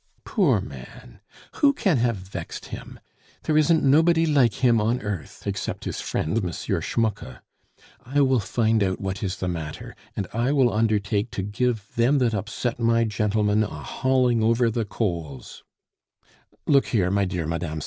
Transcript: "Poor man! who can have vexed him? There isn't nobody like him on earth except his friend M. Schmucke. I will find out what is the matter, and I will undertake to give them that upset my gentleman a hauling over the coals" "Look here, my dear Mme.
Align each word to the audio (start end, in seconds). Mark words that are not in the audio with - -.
"Poor 0.25 0.59
man! 0.59 1.19
who 1.57 1.71
can 1.73 1.97
have 1.97 2.15
vexed 2.17 2.69
him? 2.73 2.99
There 3.43 3.55
isn't 3.55 3.83
nobody 3.83 4.25
like 4.25 4.55
him 4.63 4.81
on 4.81 4.99
earth 4.99 5.45
except 5.45 5.85
his 5.85 6.01
friend 6.01 6.37
M. 6.43 6.51
Schmucke. 6.81 7.43
I 8.03 8.21
will 8.21 8.39
find 8.39 8.81
out 8.81 8.99
what 8.99 9.21
is 9.21 9.35
the 9.35 9.47
matter, 9.47 9.95
and 10.15 10.25
I 10.33 10.53
will 10.53 10.73
undertake 10.73 11.29
to 11.33 11.43
give 11.43 11.93
them 11.95 12.17
that 12.17 12.33
upset 12.33 12.79
my 12.79 13.03
gentleman 13.03 13.61
a 13.63 13.67
hauling 13.83 14.41
over 14.41 14.71
the 14.71 14.85
coals" 14.85 15.63
"Look 16.65 16.87
here, 16.87 17.11
my 17.11 17.25
dear 17.25 17.45
Mme. 17.45 17.79